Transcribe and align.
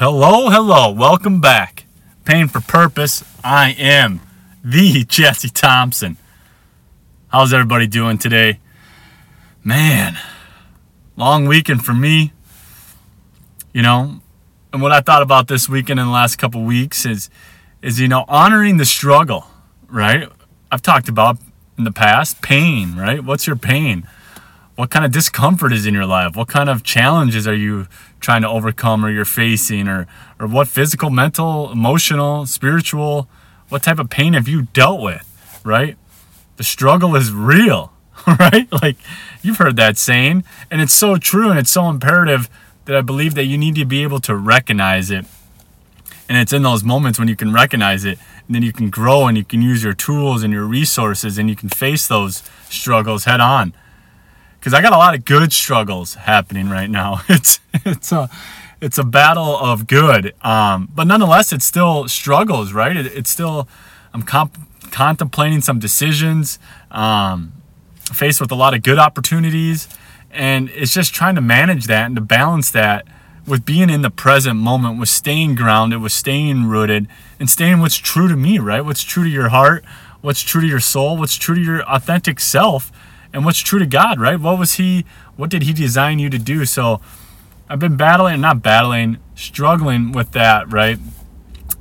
Hello, 0.00 0.48
hello, 0.48 0.92
welcome 0.92 1.40
back. 1.40 1.84
Pain 2.24 2.46
for 2.46 2.60
Purpose. 2.60 3.24
I 3.42 3.74
am 3.76 4.20
the 4.62 5.02
Jesse 5.08 5.48
Thompson. 5.48 6.16
How's 7.32 7.52
everybody 7.52 7.88
doing 7.88 8.16
today? 8.16 8.60
Man, 9.64 10.16
long 11.16 11.46
weekend 11.46 11.84
for 11.84 11.94
me. 11.94 12.32
You 13.72 13.82
know, 13.82 14.20
and 14.72 14.80
what 14.80 14.92
I 14.92 15.00
thought 15.00 15.22
about 15.22 15.48
this 15.48 15.68
weekend 15.68 15.98
in 15.98 16.06
the 16.06 16.12
last 16.12 16.36
couple 16.36 16.62
weeks 16.62 17.04
is 17.04 17.28
is 17.82 17.98
you 17.98 18.06
know, 18.06 18.24
honoring 18.28 18.76
the 18.76 18.84
struggle, 18.84 19.48
right? 19.88 20.28
I've 20.70 20.80
talked 20.80 21.08
about 21.08 21.38
in 21.76 21.82
the 21.82 21.90
past 21.90 22.40
pain, 22.40 22.94
right? 22.94 23.24
What's 23.24 23.48
your 23.48 23.56
pain? 23.56 24.06
What 24.78 24.90
kind 24.90 25.04
of 25.04 25.10
discomfort 25.10 25.72
is 25.72 25.86
in 25.86 25.92
your 25.92 26.06
life? 26.06 26.36
What 26.36 26.46
kind 26.46 26.68
of 26.68 26.84
challenges 26.84 27.48
are 27.48 27.54
you 27.54 27.88
trying 28.20 28.42
to 28.42 28.48
overcome 28.48 29.04
or 29.04 29.10
you're 29.10 29.24
facing? 29.24 29.88
Or 29.88 30.06
or 30.38 30.46
what 30.46 30.68
physical 30.68 31.10
mental 31.10 31.72
emotional 31.72 32.46
spiritual 32.46 33.28
what 33.70 33.82
type 33.82 33.98
of 33.98 34.08
pain 34.08 34.34
have 34.34 34.46
you 34.46 34.62
dealt 34.72 35.00
with 35.00 35.24
right? 35.64 35.96
The 36.58 36.62
struggle 36.62 37.16
is 37.16 37.32
real 37.32 37.92
right? 38.38 38.68
Like 38.70 38.98
you've 39.42 39.56
heard 39.56 39.74
that 39.78 39.98
saying 39.98 40.44
and 40.70 40.80
it's 40.80 40.94
so 40.94 41.16
true 41.16 41.50
and 41.50 41.58
it's 41.58 41.72
so 41.72 41.88
imperative 41.88 42.48
that 42.84 42.94
i 42.94 43.00
believe 43.00 43.34
that 43.34 43.46
you 43.46 43.58
need 43.58 43.74
to 43.74 43.84
be 43.84 44.04
able 44.04 44.20
to 44.20 44.36
recognize 44.36 45.10
it. 45.10 45.26
And 46.28 46.38
it's 46.38 46.52
in 46.52 46.62
those 46.62 46.84
moments 46.84 47.18
when 47.18 47.26
you 47.26 47.34
can 47.34 47.52
recognize 47.52 48.04
it 48.04 48.20
and 48.46 48.54
then 48.54 48.62
you 48.62 48.72
can 48.72 48.90
grow 48.90 49.26
and 49.26 49.36
you 49.36 49.44
can 49.44 49.60
use 49.60 49.82
your 49.82 49.94
tools 49.94 50.44
and 50.44 50.52
your 50.52 50.66
resources 50.66 51.36
and 51.36 51.50
you 51.50 51.56
can 51.56 51.68
face 51.68 52.06
those 52.06 52.44
struggles 52.70 53.24
head 53.24 53.40
on 53.40 53.74
because 54.58 54.74
I 54.74 54.82
got 54.82 54.92
a 54.92 54.98
lot 54.98 55.14
of 55.14 55.24
good 55.24 55.52
struggles 55.52 56.14
happening 56.14 56.68
right 56.68 56.90
now. 56.90 57.22
It's 57.28 57.60
it's 57.84 58.12
a 58.12 58.28
it's 58.80 58.98
a 58.98 59.04
battle 59.04 59.56
of 59.56 59.86
good, 59.86 60.34
um, 60.44 60.88
but 60.94 61.06
nonetheless, 61.06 61.52
it's 61.52 61.64
still 61.64 62.06
struggles, 62.08 62.72
right? 62.72 62.96
It, 62.96 63.06
it's 63.06 63.30
still 63.30 63.68
I'm 64.12 64.22
comp- 64.22 64.58
contemplating 64.90 65.60
some 65.60 65.78
decisions, 65.78 66.58
um, 66.90 67.52
faced 68.12 68.40
with 68.40 68.50
a 68.52 68.54
lot 68.54 68.74
of 68.74 68.82
good 68.82 68.98
opportunities, 68.98 69.88
and 70.30 70.70
it's 70.70 70.94
just 70.94 71.14
trying 71.14 71.34
to 71.34 71.40
manage 71.40 71.86
that 71.86 72.06
and 72.06 72.16
to 72.16 72.22
balance 72.22 72.70
that 72.70 73.06
with 73.46 73.64
being 73.64 73.90
in 73.90 74.02
the 74.02 74.10
present 74.10 74.56
moment, 74.56 75.00
with 75.00 75.08
staying 75.08 75.54
grounded, 75.54 76.02
with 76.02 76.12
staying 76.12 76.66
rooted, 76.66 77.08
and 77.40 77.48
staying 77.48 77.80
what's 77.80 77.96
true 77.96 78.28
to 78.28 78.36
me, 78.36 78.58
right? 78.58 78.84
What's 78.84 79.02
true 79.02 79.24
to 79.24 79.30
your 79.30 79.48
heart, 79.48 79.84
what's 80.20 80.42
true 80.42 80.60
to 80.60 80.66
your 80.66 80.80
soul, 80.80 81.16
what's 81.16 81.36
true 81.36 81.54
to 81.54 81.60
your 81.60 81.82
authentic 81.82 82.40
self 82.40 82.92
and 83.32 83.44
what's 83.44 83.58
true 83.60 83.78
to 83.78 83.86
God, 83.86 84.20
right? 84.20 84.40
What 84.40 84.58
was 84.58 84.74
He, 84.74 85.04
what 85.36 85.50
did 85.50 85.62
He 85.62 85.72
design 85.72 86.18
you 86.18 86.30
to 86.30 86.38
do? 86.38 86.64
So 86.64 87.00
I've 87.68 87.78
been 87.78 87.96
battling, 87.96 88.40
not 88.40 88.62
battling, 88.62 89.18
struggling 89.34 90.12
with 90.12 90.32
that, 90.32 90.72
right? 90.72 90.98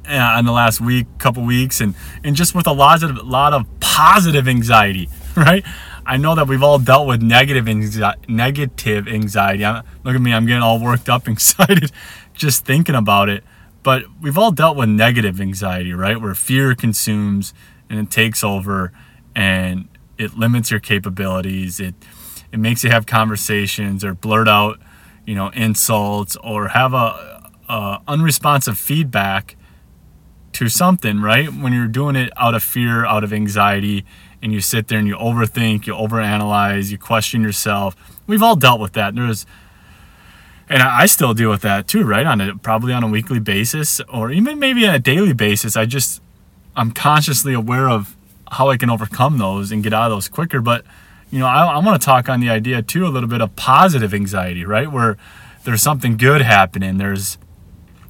Uh, 0.08 0.38
in 0.40 0.46
the 0.46 0.52
last 0.52 0.80
week, 0.80 1.06
couple 1.18 1.44
weeks, 1.44 1.82
and 1.82 1.94
and 2.24 2.36
just 2.36 2.56
with 2.56 2.66
a 2.66 2.72
lot 2.72 3.04
of 3.04 3.18
lot 3.28 3.54
of 3.54 3.66
positive 3.80 4.48
anxiety, 4.48 5.10
right? 5.36 5.66
I 6.06 6.16
know 6.16 6.36
that 6.36 6.48
we've 6.48 6.64
all 6.64 6.80
dealt 6.80 7.08
with 7.08 7.22
negative 7.22 7.66
anxi- 7.66 8.30
negative 8.30 9.08
anxiety. 9.10 9.64
look 9.64 10.16
at 10.16 10.22
me, 10.22 10.34
I'm 10.34 10.46
getting 10.46 10.64
all 10.64 10.82
worked 10.82 11.10
up, 11.10 11.28
excited, 11.28 11.92
just 12.34 12.66
thinking 12.66 12.96
about 12.96 13.28
it. 13.28 13.44
But 13.84 14.04
we've 14.22 14.38
all 14.38 14.52
dealt 14.52 14.78
with 14.78 14.88
negative 14.88 15.42
anxiety, 15.42 15.94
right? 15.94 16.20
Where 16.20 16.36
fear 16.36 16.76
consumes 16.76 17.54
and 17.90 18.00
it 18.00 18.10
takes 18.10 18.44
over, 18.44 18.92
and 19.36 19.90
it 20.18 20.38
limits 20.38 20.72
your 20.72 20.80
capabilities. 20.80 21.80
It 21.80 21.96
it 22.52 22.60
makes 22.60 22.84
you 22.84 22.90
have 22.90 23.06
conversations 23.06 24.04
or 24.04 24.14
blurt 24.14 24.48
out, 24.48 24.80
you 25.26 25.36
know, 25.36 25.50
insults 25.50 26.38
or 26.38 26.70
have 26.70 26.94
a, 26.94 27.52
a 27.68 28.02
unresponsive 28.08 28.78
feedback 28.78 29.58
to 30.54 30.70
something, 30.70 31.22
right? 31.22 31.54
When 31.54 31.74
you're 31.74 31.88
doing 31.88 32.16
it 32.16 32.32
out 32.38 32.56
of 32.56 32.64
fear, 32.64 33.06
out 33.06 33.24
of 33.24 33.32
anxiety, 33.32 34.06
and 34.42 34.52
you 34.52 34.62
sit 34.62 34.88
there 34.88 34.98
and 34.98 35.08
you 35.08 35.16
overthink, 35.16 35.86
you 35.86 35.94
overanalyze, 35.94 36.90
you 36.90 36.98
question 36.98 37.42
yourself. 37.42 37.96
We've 38.26 38.42
all 38.42 38.56
dealt 38.56 38.80
with 38.80 38.94
that. 38.94 39.16
There's 39.16 39.46
and 40.70 40.84
I 40.84 41.06
still 41.06 41.34
deal 41.34 41.50
with 41.50 41.62
that 41.62 41.88
too, 41.88 42.04
right? 42.04 42.26
On 42.26 42.42
a 42.42 42.58
probably 42.58 42.92
on 42.92 43.04
a 43.04 43.08
weekly 43.08 43.40
basis 43.40 44.02
or 44.12 44.32
even 44.32 44.60
maybe 44.60 44.86
on 44.86 44.94
a 44.94 45.00
daily 45.00 45.34
basis. 45.34 45.78
I 45.78 45.86
just 45.86 46.22
I'm 46.76 46.92
consciously 46.92 47.54
aware 47.54 47.90
of 47.90 48.17
how 48.52 48.70
I 48.70 48.78
can 48.78 48.90
overcome 48.90 49.38
those 49.38 49.72
and 49.72 49.84
get 49.84 49.94
out 49.94 50.12
of 50.12 50.16
those 50.16 50.28
quicker. 50.28 50.62
But 50.62 50.86
you 51.32 51.40
know, 51.40 51.48
I, 51.48 51.66
I 51.66 51.78
want 51.80 52.02
to 52.02 52.06
talk 52.06 52.30
on 52.30 52.40
the 52.40 52.50
idea 52.50 52.82
too 52.82 53.06
a 53.06 53.10
little 53.10 53.30
bit 53.30 53.42
of 53.42 53.56
positive 53.56 54.14
anxiety, 54.14 54.66
right? 54.66 54.92
Where 54.92 55.18
there's 55.64 55.82
something 55.82 56.18
good 56.18 56.42
happening, 56.42 56.98
there's 56.98 57.38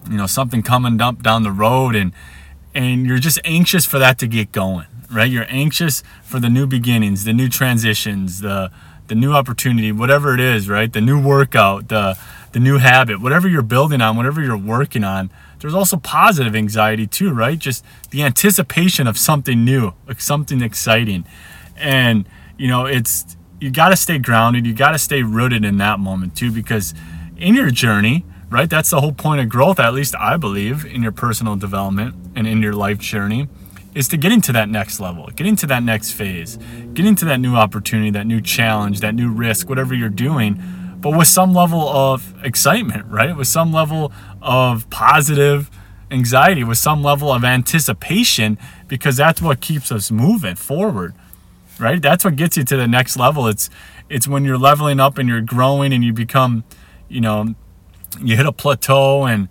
you 0.09 0.17
know 0.17 0.27
something 0.27 0.61
coming 0.61 1.01
up 1.01 1.23
down 1.23 1.43
the 1.43 1.51
road, 1.51 1.95
and 1.95 2.11
and 2.73 3.05
you're 3.05 3.17
just 3.17 3.39
anxious 3.43 3.85
for 3.85 3.99
that 3.99 4.19
to 4.19 4.27
get 4.27 4.51
going, 4.51 4.87
right? 5.11 5.29
You're 5.29 5.47
anxious 5.49 6.03
for 6.23 6.39
the 6.39 6.49
new 6.49 6.67
beginnings, 6.67 7.23
the 7.23 7.33
new 7.33 7.49
transitions, 7.49 8.41
the 8.41 8.71
the 9.07 9.15
new 9.15 9.33
opportunity, 9.33 9.91
whatever 9.91 10.33
it 10.33 10.39
is, 10.39 10.69
right? 10.69 10.91
The 10.91 11.01
new 11.01 11.21
workout, 11.21 11.87
the 11.87 12.17
the 12.57 12.63
new 12.63 12.79
habit, 12.79 13.21
whatever 13.21 13.47
you're 13.47 13.61
building 13.61 14.01
on, 14.01 14.17
whatever 14.17 14.41
you're 14.41 14.57
working 14.57 15.03
on 15.03 15.29
there's 15.59 15.73
also 15.73 15.97
positive 15.97 16.55
anxiety 16.55 17.07
too, 17.07 17.31
right? 17.31 17.57
Just 17.57 17.83
the 18.11 18.23
anticipation 18.23 19.07
of 19.07 19.17
something 19.17 19.63
new, 19.65 19.93
like 20.07 20.21
something 20.21 20.61
exciting. 20.61 21.25
And, 21.75 22.27
you 22.57 22.67
know, 22.67 22.85
it's, 22.85 23.35
you 23.59 23.71
got 23.71 23.89
to 23.89 23.95
stay 23.95 24.19
grounded. 24.19 24.65
You 24.65 24.73
got 24.73 24.91
to 24.91 24.99
stay 24.99 25.23
rooted 25.23 25.65
in 25.65 25.77
that 25.77 25.99
moment 25.99 26.35
too, 26.35 26.51
because 26.51 26.93
in 27.37 27.55
your 27.55 27.71
journey, 27.71 28.25
right? 28.49 28.69
That's 28.69 28.89
the 28.89 29.01
whole 29.01 29.13
point 29.13 29.41
of 29.41 29.49
growth, 29.49 29.79
at 29.79 29.93
least 29.93 30.15
I 30.15 30.37
believe, 30.37 30.85
in 30.85 31.01
your 31.01 31.11
personal 31.11 31.55
development 31.55 32.15
and 32.35 32.47
in 32.47 32.61
your 32.61 32.73
life 32.73 32.99
journey, 32.99 33.47
is 33.95 34.07
to 34.09 34.17
get 34.17 34.31
into 34.31 34.51
that 34.51 34.69
next 34.69 34.99
level, 34.99 35.27
get 35.35 35.47
into 35.47 35.65
that 35.67 35.81
next 35.81 36.11
phase, 36.11 36.57
get 36.93 37.05
into 37.05 37.25
that 37.25 37.39
new 37.39 37.55
opportunity, 37.55 38.11
that 38.11 38.27
new 38.27 38.41
challenge, 38.41 38.99
that 38.99 39.15
new 39.15 39.31
risk, 39.31 39.69
whatever 39.69 39.95
you're 39.95 40.09
doing 40.09 40.61
but 40.99 41.11
with 41.11 41.27
some 41.27 41.53
level 41.53 41.87
of 41.87 42.33
excitement, 42.43 43.05
right? 43.07 43.35
With 43.35 43.47
some 43.47 43.71
level 43.71 44.11
of 44.41 44.89
positive 44.89 45.69
anxiety, 46.09 46.63
with 46.63 46.77
some 46.77 47.03
level 47.03 47.31
of 47.31 47.43
anticipation, 47.43 48.57
because 48.87 49.17
that's 49.17 49.41
what 49.41 49.61
keeps 49.61 49.91
us 49.91 50.09
moving 50.09 50.55
forward, 50.55 51.13
right? 51.79 52.01
That's 52.01 52.23
what 52.23 52.35
gets 52.35 52.57
you 52.57 52.63
to 52.63 52.77
the 52.77 52.87
next 52.87 53.17
level. 53.17 53.47
It's 53.47 53.69
it's 54.09 54.27
when 54.27 54.45
you're 54.45 54.57
leveling 54.57 54.99
up 54.99 55.17
and 55.17 55.27
you're 55.27 55.41
growing 55.41 55.93
and 55.93 56.03
you 56.03 56.13
become, 56.13 56.63
you 57.09 57.21
know, 57.21 57.55
you 58.21 58.35
hit 58.35 58.45
a 58.45 58.51
plateau 58.51 59.25
and 59.25 59.49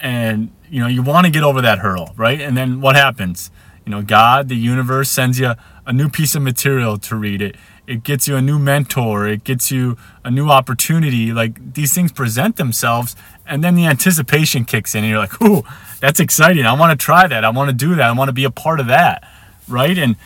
and 0.00 0.50
you 0.70 0.80
know 0.80 0.86
you 0.86 1.02
want 1.02 1.26
to 1.26 1.30
get 1.30 1.42
over 1.42 1.60
that 1.60 1.80
hurdle, 1.80 2.14
right? 2.16 2.40
And 2.40 2.56
then 2.56 2.80
what 2.80 2.96
happens? 2.96 3.50
You 3.86 3.92
know, 3.92 4.02
God, 4.02 4.48
the 4.48 4.56
universe 4.56 5.08
sends 5.08 5.38
you 5.38 5.54
a 5.86 5.92
new 5.92 6.08
piece 6.08 6.34
of 6.34 6.42
material 6.42 6.98
to 6.98 7.14
read. 7.14 7.40
It 7.40 7.56
it 7.86 8.02
gets 8.02 8.26
you 8.26 8.34
a 8.34 8.42
new 8.42 8.58
mentor. 8.58 9.28
It 9.28 9.44
gets 9.44 9.70
you 9.70 9.96
a 10.24 10.30
new 10.30 10.48
opportunity. 10.48 11.32
Like 11.32 11.74
these 11.74 11.94
things 11.94 12.10
present 12.10 12.56
themselves 12.56 13.14
and 13.46 13.62
then 13.62 13.76
the 13.76 13.86
anticipation 13.86 14.64
kicks 14.64 14.96
in 14.96 15.04
and 15.04 15.10
you're 15.10 15.20
like 15.20 15.40
ooh 15.40 15.62
that's 16.00 16.18
exciting. 16.18 16.66
I 16.66 16.72
want 16.72 16.98
to 16.98 17.02
try 17.02 17.28
that. 17.28 17.44
I 17.44 17.50
want 17.50 17.70
to 17.70 17.74
do 17.74 17.94
that. 17.94 18.08
I 18.08 18.12
want 18.12 18.28
to 18.28 18.32
be 18.32 18.42
a 18.42 18.50
part 18.50 18.80
of 18.80 18.88
that. 18.88 19.22
Right? 19.68 19.96
And 19.96 20.16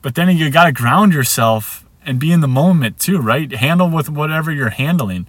but 0.00 0.14
then 0.14 0.34
you 0.36 0.48
got 0.48 0.66
to 0.66 0.72
ground 0.72 1.12
yourself 1.12 1.84
and 2.06 2.20
be 2.20 2.30
in 2.30 2.40
the 2.40 2.48
moment 2.48 3.00
too 3.00 3.18
right? 3.18 3.50
Handle 3.50 3.90
with 3.90 4.08
whatever 4.08 4.52
you're 4.52 4.70
handling 4.70 5.26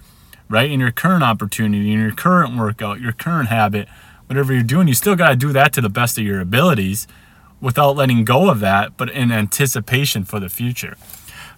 right? 0.47 0.69
In 0.69 0.79
your 0.79 0.91
current 0.91 1.23
opportunity 1.23 1.91
in 1.91 2.00
your 2.00 2.11
current 2.13 2.56
workout 2.56 3.01
your 3.01 3.13
current 3.13 3.50
habit 3.50 3.88
whatever 4.27 4.53
you're 4.53 4.61
doing 4.61 4.88
you 4.88 4.94
still 4.94 5.16
got 5.16 5.29
to 5.29 5.35
do 5.35 5.51
that 5.53 5.73
to 5.73 5.81
the 5.81 5.89
best 5.89 6.19
of 6.19 6.23
your 6.23 6.39
abilities 6.39 7.07
without 7.62 7.96
letting 7.96 8.24
go 8.25 8.50
of 8.50 8.59
that 8.59 8.96
but 8.97 9.09
in 9.09 9.31
anticipation 9.31 10.24
for 10.24 10.40
the 10.40 10.50
future 10.50 10.96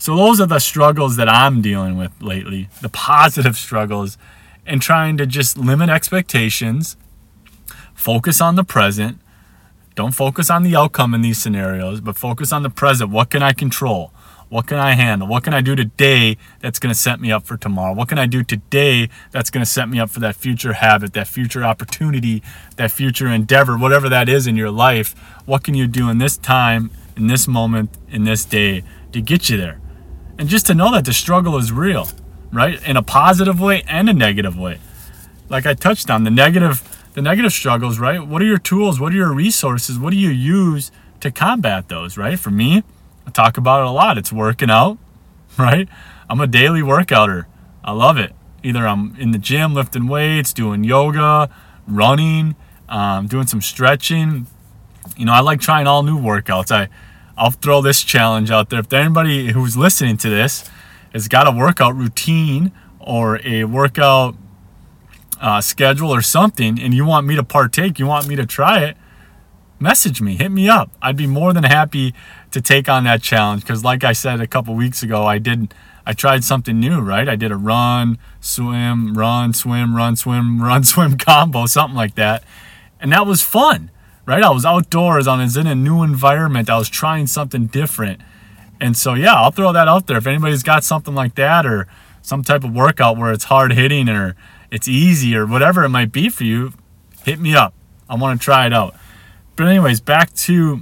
so 0.01 0.15
those 0.15 0.41
are 0.41 0.47
the 0.47 0.57
struggles 0.57 1.15
that 1.17 1.29
I'm 1.29 1.61
dealing 1.61 1.95
with 1.95 2.11
lately, 2.19 2.69
the 2.81 2.89
positive 2.89 3.55
struggles, 3.67 4.17
and 4.65 4.81
trying 4.81 5.15
to 5.17 5.27
just 5.27 5.59
limit 5.59 5.91
expectations, 5.91 6.97
focus 7.93 8.41
on 8.41 8.55
the 8.55 8.63
present. 8.63 9.19
Don't 9.93 10.15
focus 10.15 10.49
on 10.49 10.63
the 10.63 10.75
outcome 10.75 11.13
in 11.13 11.21
these 11.21 11.37
scenarios, 11.37 12.01
but 12.01 12.17
focus 12.17 12.51
on 12.51 12.63
the 12.63 12.71
present. 12.71 13.11
What 13.11 13.29
can 13.29 13.43
I 13.43 13.53
control? 13.53 14.11
What 14.51 14.67
can 14.67 14.77
I 14.77 14.93
handle? 14.93 15.27
What 15.27 15.43
can 15.43 15.53
I 15.53 15.61
do 15.61 15.75
today 15.75 16.37
that's 16.59 16.77
going 16.77 16.93
to 16.93 16.99
set 16.99 17.19
me 17.19 17.31
up 17.31 17.45
for 17.45 17.55
tomorrow? 17.55 17.93
What 17.93 18.09
can 18.09 18.19
I 18.19 18.25
do 18.25 18.43
today 18.43 19.09
that's 19.31 19.49
going 19.49 19.63
to 19.63 19.69
set 19.69 19.87
me 19.87 19.97
up 19.97 20.09
for 20.09 20.19
that 20.19 20.35
future 20.35 20.73
habit, 20.73 21.13
that 21.13 21.27
future 21.27 21.63
opportunity, 21.63 22.43
that 22.75 22.91
future 22.91 23.27
endeavor, 23.27 23.77
whatever 23.77 24.09
that 24.09 24.27
is 24.27 24.47
in 24.47 24.57
your 24.57 24.69
life? 24.69 25.15
What 25.45 25.63
can 25.63 25.73
you 25.73 25.87
do 25.87 26.09
in 26.09 26.17
this 26.17 26.35
time, 26.37 26.91
in 27.15 27.27
this 27.27 27.47
moment, 27.47 27.91
in 28.09 28.25
this 28.25 28.43
day 28.45 28.83
to 29.13 29.21
get 29.21 29.49
you 29.49 29.57
there? 29.57 29.81
and 30.41 30.49
just 30.49 30.65
to 30.65 30.73
know 30.73 30.91
that 30.91 31.05
the 31.05 31.13
struggle 31.13 31.55
is 31.57 31.71
real, 31.71 32.09
right? 32.51 32.81
In 32.87 32.97
a 32.97 33.03
positive 33.03 33.61
way 33.61 33.83
and 33.87 34.09
a 34.09 34.13
negative 34.13 34.57
way. 34.57 34.79
Like 35.49 35.67
I 35.67 35.75
touched 35.75 36.09
on 36.09 36.23
the 36.23 36.31
negative 36.31 36.81
the 37.13 37.21
negative 37.21 37.51
struggles, 37.51 37.99
right? 37.99 38.25
What 38.25 38.41
are 38.41 38.45
your 38.45 38.57
tools? 38.57 38.99
What 38.99 39.13
are 39.13 39.17
your 39.17 39.33
resources? 39.33 39.99
What 39.99 40.09
do 40.09 40.17
you 40.17 40.29
use 40.29 40.91
to 41.19 41.29
combat 41.29 41.89
those, 41.89 42.17
right? 42.17 42.39
For 42.39 42.49
me, 42.49 42.83
I 43.25 43.31
talk 43.31 43.57
about 43.57 43.81
it 43.81 43.87
a 43.87 43.91
lot. 43.91 44.17
It's 44.17 44.31
working 44.31 44.69
out, 44.69 44.97
right? 45.57 45.87
I'm 46.29 46.39
a 46.39 46.47
daily 46.47 46.81
workouter. 46.81 47.45
I 47.83 47.91
love 47.91 48.17
it. 48.17 48.33
Either 48.63 48.87
I'm 48.87 49.15
in 49.17 49.31
the 49.31 49.37
gym 49.37 49.73
lifting 49.73 50.07
weights, 50.07 50.53
doing 50.53 50.83
yoga, 50.83 51.49
running, 51.87 52.55
um, 52.89 53.27
doing 53.27 53.47
some 53.47 53.61
stretching. 53.61 54.47
You 55.17 55.25
know, 55.25 55.33
I 55.33 55.39
like 55.39 55.59
trying 55.59 55.87
all 55.87 56.03
new 56.03 56.17
workouts. 56.17 56.71
I, 56.71 56.89
I'll 57.37 57.51
throw 57.51 57.81
this 57.81 58.03
challenge 58.03 58.51
out 58.51 58.69
there. 58.69 58.79
If 58.79 58.93
anybody 58.93 59.51
who's 59.51 59.75
listening 59.75 60.17
to 60.17 60.29
this 60.29 60.69
has 61.13 61.27
got 61.27 61.47
a 61.47 61.51
workout 61.51 61.95
routine 61.95 62.71
or 62.99 63.39
a 63.43 63.63
workout 63.63 64.35
uh, 65.39 65.59
schedule 65.59 66.13
or 66.13 66.21
something, 66.21 66.79
and 66.79 66.93
you 66.93 67.03
want 67.03 67.25
me 67.25 67.35
to 67.35 67.43
partake, 67.43 67.97
you 67.97 68.05
want 68.05 68.27
me 68.27 68.35
to 68.35 68.45
try 68.45 68.83
it, 68.83 68.97
message 69.81 70.21
me, 70.21 70.35
hit 70.35 70.51
me 70.51 70.69
up. 70.69 70.91
I'd 71.01 71.17
be 71.17 71.27
more 71.27 71.53
than 71.53 71.63
happy 71.63 72.13
to 72.51 72.61
take 72.61 72.87
on 72.87 73.03
that 73.05 73.21
challenge 73.21 73.63
because, 73.63 73.83
like 73.83 74.03
I 74.03 74.13
said 74.13 74.39
a 74.39 74.47
couple 74.47 74.75
weeks 74.75 75.03
ago, 75.03 75.25
I 75.25 75.39
did. 75.39 75.73
I 76.03 76.13
tried 76.13 76.43
something 76.43 76.79
new, 76.79 76.99
right? 76.99 77.29
I 77.29 77.35
did 77.35 77.51
a 77.51 77.55
run, 77.55 78.17
swim, 78.39 79.13
run, 79.13 79.53
swim, 79.53 79.95
run, 79.95 80.15
swim, 80.15 80.61
run, 80.63 80.83
swim 80.83 81.17
combo, 81.17 81.65
something 81.65 81.95
like 81.95 82.15
that, 82.15 82.43
and 82.99 83.11
that 83.11 83.25
was 83.27 83.41
fun, 83.41 83.91
right? 84.25 84.43
I 84.43 84.49
was 84.49 84.65
outdoors, 84.65 85.27
I 85.27 85.41
was 85.41 85.57
in 85.57 85.67
a 85.67 85.75
new 85.75 86.01
environment, 86.01 86.69
I 86.69 86.77
was 86.77 86.89
trying 86.89 87.27
something 87.27 87.67
different, 87.67 88.21
and 88.79 88.97
so 88.97 89.13
yeah, 89.13 89.33
I'll 89.33 89.51
throw 89.51 89.71
that 89.73 89.87
out 89.87 90.07
there. 90.07 90.17
If 90.17 90.27
anybody's 90.27 90.63
got 90.63 90.83
something 90.83 91.13
like 91.13 91.35
that 91.35 91.65
or 91.65 91.87
some 92.21 92.43
type 92.43 92.63
of 92.63 92.73
workout 92.73 93.17
where 93.17 93.31
it's 93.31 93.45
hard 93.45 93.73
hitting 93.73 94.09
or 94.09 94.35
it's 94.71 94.87
easy 94.87 95.35
or 95.35 95.45
whatever 95.45 95.83
it 95.83 95.89
might 95.89 96.11
be 96.11 96.29
for 96.29 96.43
you, 96.43 96.73
hit 97.23 97.39
me 97.39 97.55
up. 97.55 97.73
I 98.09 98.15
want 98.15 98.39
to 98.39 98.43
try 98.43 98.65
it 98.65 98.73
out. 98.73 98.95
But 99.55 99.67
anyways, 99.67 99.99
back 100.01 100.33
to 100.33 100.81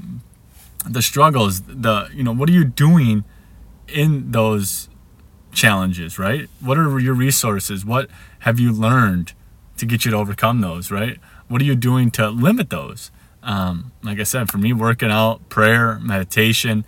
the 0.87 1.01
struggles. 1.01 1.61
The 1.61 2.09
you 2.13 2.23
know, 2.23 2.31
what 2.33 2.49
are 2.49 2.53
you 2.53 2.65
doing 2.65 3.23
in 3.87 4.31
those 4.31 4.89
challenges, 5.51 6.19
right? 6.19 6.49
What 6.59 6.77
are 6.77 6.99
your 6.99 7.13
resources? 7.13 7.85
What 7.85 8.09
have 8.39 8.59
you 8.59 8.71
learned 8.71 9.33
to 9.77 9.85
get 9.85 10.05
you 10.05 10.11
to 10.11 10.17
overcome 10.17 10.61
those, 10.61 10.91
right? 10.91 11.17
What 11.47 11.61
are 11.61 11.65
you 11.65 11.75
doing 11.75 12.11
to 12.11 12.29
limit 12.29 12.69
those? 12.69 13.11
Um, 13.41 13.91
like 14.03 14.19
I 14.19 14.23
said, 14.23 14.49
for 14.49 14.57
me, 14.57 14.73
working 14.73 15.09
out, 15.09 15.47
prayer, 15.49 15.99
meditation. 15.99 16.85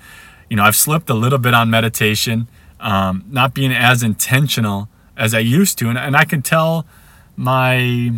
You 0.49 0.57
know, 0.57 0.63
I've 0.63 0.75
slipped 0.75 1.09
a 1.09 1.13
little 1.13 1.39
bit 1.39 1.53
on 1.53 1.69
meditation, 1.69 2.47
um, 2.79 3.23
not 3.29 3.53
being 3.53 3.71
as 3.71 4.03
intentional 4.03 4.89
as 5.17 5.33
I 5.33 5.39
used 5.39 5.77
to. 5.79 5.89
And, 5.89 5.97
and 5.97 6.15
I 6.15 6.25
can 6.25 6.41
tell 6.41 6.85
my, 7.35 8.11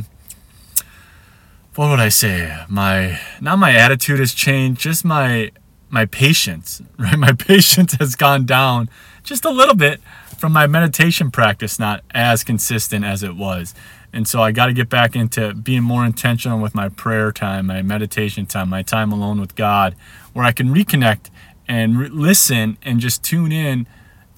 what 1.75 1.89
would 1.89 1.99
I 1.99 2.09
say? 2.09 2.55
My, 2.69 3.19
not 3.41 3.57
my 3.57 3.73
attitude 3.73 4.19
has 4.19 4.33
changed, 4.33 4.81
just 4.81 5.03
my, 5.03 5.51
my 5.89 6.05
patience, 6.05 6.81
right? 6.97 7.17
My 7.17 7.31
patience 7.31 7.93
has 7.93 8.15
gone 8.15 8.45
down 8.45 8.89
just 9.23 9.45
a 9.45 9.49
little 9.49 9.75
bit 9.75 10.01
from 10.37 10.51
my 10.51 10.67
meditation 10.67 11.31
practice, 11.31 11.79
not 11.79 12.03
as 12.11 12.43
consistent 12.43 13.05
as 13.05 13.23
it 13.23 13.35
was. 13.35 13.73
And 14.11 14.27
so 14.27 14.43
I 14.43 14.51
got 14.51 14.67
to 14.67 14.73
get 14.73 14.89
back 14.89 15.15
into 15.15 15.53
being 15.55 15.81
more 15.81 16.05
intentional 16.05 16.59
with 16.59 16.75
my 16.75 16.89
prayer 16.89 17.31
time, 17.31 17.67
my 17.67 17.81
meditation 17.81 18.45
time, 18.45 18.69
my 18.69 18.83
time 18.83 19.11
alone 19.11 19.39
with 19.39 19.55
God, 19.55 19.95
where 20.33 20.45
I 20.45 20.51
can 20.51 20.73
reconnect 20.73 21.31
and 21.67 21.97
re- 21.97 22.09
listen 22.09 22.77
and 22.83 22.99
just 22.99 23.23
tune 23.23 23.51
in 23.51 23.87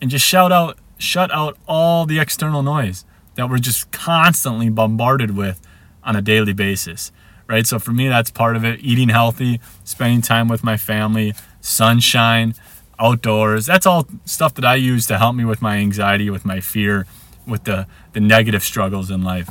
and 0.01 0.09
just 0.09 0.25
shout 0.25 0.51
out 0.51 0.77
shut 0.97 1.29
out 1.31 1.57
all 1.67 2.05
the 2.05 2.19
external 2.19 2.63
noise 2.63 3.03
that 3.35 3.49
we're 3.49 3.57
just 3.57 3.91
constantly 3.91 4.69
bombarded 4.69 5.35
with 5.35 5.61
on 6.05 6.15
a 6.15 6.21
daily 6.21 6.53
basis, 6.53 7.11
right? 7.47 7.65
So 7.65 7.79
for 7.79 7.91
me, 7.91 8.07
that's 8.07 8.31
part 8.31 8.55
of 8.55 8.63
it. 8.63 8.79
Eating 8.81 9.09
healthy, 9.09 9.59
spending 9.83 10.21
time 10.21 10.47
with 10.47 10.63
my 10.63 10.77
family, 10.77 11.33
sunshine, 11.61 12.55
outdoors. 12.99 13.65
That's 13.65 13.85
all 13.85 14.07
stuff 14.25 14.53
that 14.55 14.65
I 14.65 14.75
use 14.75 15.05
to 15.07 15.17
help 15.17 15.35
me 15.35 15.45
with 15.45 15.61
my 15.61 15.77
anxiety, 15.77 16.29
with 16.29 16.45
my 16.45 16.59
fear, 16.59 17.05
with 17.47 17.65
the, 17.65 17.87
the 18.13 18.19
negative 18.19 18.63
struggles 18.63 19.11
in 19.11 19.23
life. 19.23 19.49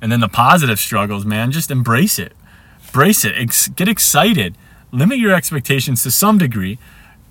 And 0.00 0.12
then 0.12 0.20
the 0.20 0.28
positive 0.28 0.78
struggles, 0.78 1.24
man, 1.24 1.50
just 1.50 1.70
embrace 1.70 2.18
it. 2.18 2.32
Brace 2.92 3.24
it. 3.24 3.34
Ex- 3.36 3.68
get 3.68 3.88
excited. 3.88 4.56
Limit 4.92 5.18
your 5.18 5.34
expectations 5.34 6.02
to 6.02 6.10
some 6.10 6.38
degree 6.38 6.78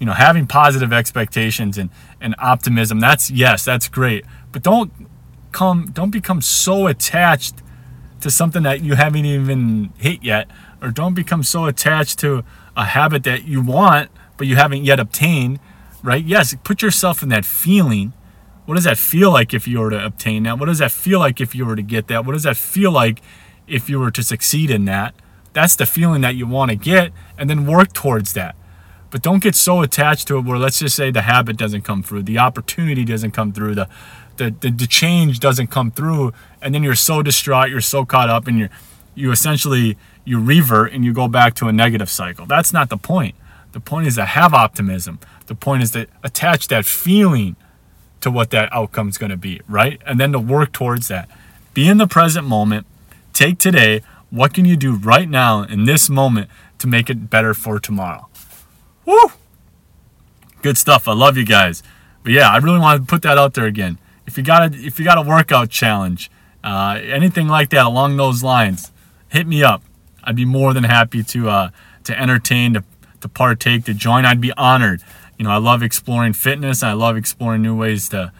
you 0.03 0.05
know, 0.05 0.11
having 0.11 0.47
positive 0.47 0.91
expectations 0.91 1.77
and, 1.77 1.89
and 2.19 2.35
optimism, 2.37 2.99
that's 2.99 3.31
yes, 3.31 3.63
that's 3.63 3.87
great. 3.87 4.25
But 4.51 4.61
don't 4.61 4.91
come 5.53 5.91
don't 5.93 6.09
become 6.09 6.41
so 6.41 6.87
attached 6.87 7.62
to 8.23 8.31
something 8.31 8.63
that 8.63 8.81
you 8.81 8.95
haven't 8.95 9.25
even 9.25 9.93
hit 9.97 10.23
yet, 10.23 10.49
or 10.81 10.89
don't 10.89 11.13
become 11.13 11.43
so 11.43 11.65
attached 11.65 12.19
to 12.19 12.43
a 12.75 12.85
habit 12.85 13.23
that 13.23 13.45
you 13.45 13.61
want 13.61 14.09
but 14.37 14.47
you 14.47 14.55
haven't 14.55 14.83
yet 14.83 14.99
obtained, 14.99 15.59
right? 16.01 16.23
Yes, 16.23 16.55
put 16.63 16.81
yourself 16.81 17.23
in 17.23 17.29
that 17.29 17.45
feeling. 17.45 18.13
What 18.65 18.75
does 18.75 18.83
that 18.85 18.97
feel 18.97 19.31
like 19.31 19.53
if 19.53 19.67
you 19.67 19.79
were 19.79 19.89
to 19.89 20.05
obtain 20.05 20.43
that? 20.43 20.59
What 20.59 20.67
does 20.67 20.79
that 20.79 20.91
feel 20.91 21.19
like 21.19 21.39
if 21.39 21.53
you 21.53 21.65
were 21.65 21.75
to 21.75 21.81
get 21.81 22.07
that? 22.07 22.25
What 22.25 22.33
does 22.33 22.43
that 22.43 22.57
feel 22.57 22.91
like 22.91 23.21
if 23.67 23.89
you 23.89 23.99
were 23.99 24.11
to 24.11 24.23
succeed 24.23 24.71
in 24.71 24.85
that? 24.85 25.13
That's 25.53 25.75
the 25.75 25.85
feeling 25.85 26.21
that 26.21 26.35
you 26.35 26.47
want 26.47 26.71
to 26.71 26.75
get, 26.75 27.11
and 27.37 27.49
then 27.49 27.65
work 27.65 27.93
towards 27.93 28.33
that. 28.33 28.55
But 29.11 29.21
don't 29.21 29.43
get 29.43 29.53
so 29.53 29.81
attached 29.81 30.27
to 30.29 30.37
it 30.37 30.45
where 30.45 30.57
let's 30.57 30.79
just 30.79 30.95
say 30.95 31.11
the 31.11 31.21
habit 31.21 31.55
doesn't 31.55 31.83
come 31.83 32.01
through, 32.01 32.23
the 32.23 32.39
opportunity 32.39 33.05
doesn't 33.05 33.31
come 33.31 33.53
through, 33.53 33.75
the 33.75 33.87
the, 34.37 34.53
the, 34.59 34.71
the 34.71 34.87
change 34.87 35.39
doesn't 35.39 35.67
come 35.67 35.91
through, 35.91 36.33
and 36.61 36.73
then 36.73 36.83
you're 36.83 36.95
so 36.95 37.21
distraught, 37.21 37.69
you're 37.69 37.81
so 37.81 38.05
caught 38.05 38.29
up, 38.29 38.47
and 38.47 38.59
you 38.59 38.69
you 39.15 39.31
essentially 39.31 39.97
you 40.25 40.39
revert 40.39 40.91
and 40.91 41.05
you 41.05 41.13
go 41.13 41.27
back 41.27 41.53
to 41.55 41.67
a 41.67 41.71
negative 41.71 42.09
cycle. 42.09 42.45
That's 42.45 42.73
not 42.73 42.89
the 42.89 42.97
point. 42.97 43.35
The 43.73 43.79
point 43.79 44.07
is 44.07 44.15
to 44.15 44.25
have 44.25 44.53
optimism. 44.53 45.19
The 45.47 45.55
point 45.55 45.83
is 45.83 45.91
to 45.91 46.07
attach 46.23 46.67
that 46.69 46.85
feeling 46.85 47.55
to 48.21 48.31
what 48.31 48.51
that 48.51 48.71
outcome 48.71 49.09
is 49.09 49.17
going 49.17 49.31
to 49.31 49.37
be, 49.37 49.61
right? 49.67 50.01
And 50.05 50.19
then 50.19 50.31
to 50.31 50.39
work 50.39 50.71
towards 50.71 51.09
that. 51.09 51.29
Be 51.73 51.87
in 51.87 51.97
the 51.97 52.07
present 52.07 52.47
moment. 52.47 52.85
Take 53.33 53.59
today. 53.59 54.01
What 54.29 54.53
can 54.53 54.65
you 54.65 54.77
do 54.77 54.95
right 54.95 55.29
now 55.29 55.63
in 55.63 55.85
this 55.85 56.09
moment 56.09 56.49
to 56.79 56.87
make 56.87 57.09
it 57.09 57.29
better 57.29 57.53
for 57.53 57.79
tomorrow? 57.79 58.29
Woo! 59.05 59.31
Good 60.61 60.77
stuff. 60.77 61.07
I 61.07 61.13
love 61.13 61.35
you 61.35 61.45
guys. 61.45 61.83
But 62.23 62.31
yeah, 62.31 62.49
I 62.49 62.57
really 62.57 62.79
want 62.79 63.01
to 63.01 63.05
put 63.05 63.21
that 63.23 63.37
out 63.37 63.53
there 63.53 63.65
again. 63.65 63.97
If 64.25 64.37
you 64.37 64.43
got 64.43 64.73
a 64.73 64.77
if 64.77 64.99
you 64.99 65.05
got 65.05 65.17
a 65.17 65.21
workout 65.21 65.69
challenge, 65.69 66.31
uh, 66.63 66.99
anything 67.01 67.47
like 67.47 67.69
that 67.71 67.85
along 67.85 68.17
those 68.17 68.43
lines, 68.43 68.91
hit 69.29 69.47
me 69.47 69.63
up. 69.63 69.83
I'd 70.23 70.35
be 70.35 70.45
more 70.45 70.73
than 70.73 70.85
happy 70.85 71.23
to 71.23 71.49
uh, 71.49 71.69
to 72.05 72.19
entertain, 72.19 72.73
to, 72.73 72.83
to 73.21 73.27
partake, 73.27 73.85
to 73.85 73.93
join. 73.93 74.25
I'd 74.25 74.41
be 74.41 74.53
honored. 74.53 75.03
You 75.37 75.45
know, 75.45 75.51
I 75.51 75.57
love 75.57 75.83
exploring 75.83 76.33
fitness. 76.33 76.83
I 76.83 76.93
love 76.93 77.17
exploring 77.17 77.61
new 77.61 77.75
ways 77.75 78.09
to 78.09 78.31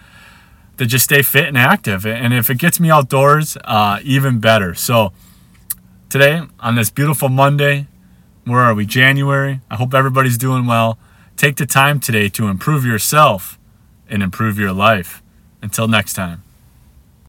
to 0.78 0.86
just 0.86 1.06
stay 1.06 1.22
fit 1.22 1.48
and 1.48 1.58
active. 1.58 2.06
And 2.06 2.34
if 2.34 2.50
it 2.50 2.58
gets 2.58 2.80
me 2.80 2.90
outdoors, 2.90 3.58
uh, 3.64 4.00
even 4.04 4.40
better. 4.40 4.74
So 4.74 5.12
today 6.10 6.42
on 6.60 6.76
this 6.76 6.90
beautiful 6.90 7.30
Monday, 7.30 7.88
where 8.46 8.60
are 8.60 8.74
we? 8.74 8.86
January. 8.86 9.62
I 9.70 9.76
hope 9.76 9.94
everybody's 9.94 10.38
doing 10.38 10.66
well. 10.66 10.98
Take 11.38 11.56
the 11.56 11.66
time 11.66 12.00
today 12.00 12.30
to 12.30 12.48
improve 12.48 12.86
yourself 12.86 13.58
and 14.08 14.22
improve 14.22 14.60
your 14.60 14.74
life. 14.74 15.23
Until 15.64 15.88
next 15.88 16.14
time. 16.14 16.43